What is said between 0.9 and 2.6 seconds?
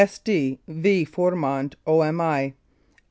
FOURMOND, O.M.I.